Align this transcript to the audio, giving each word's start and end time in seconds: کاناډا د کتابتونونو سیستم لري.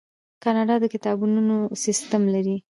کاناډا 0.43 0.75
د 0.81 0.85
کتابتونونو 0.93 1.55
سیستم 1.83 2.21
لري. 2.35 2.57